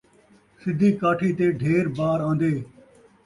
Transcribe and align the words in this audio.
سدھی 0.61 0.89
کاٹھی 0.99 1.29
تے 1.37 1.45
ڈھیر 1.59 1.85
بار 1.97 2.19
آن٘دے 2.29 2.53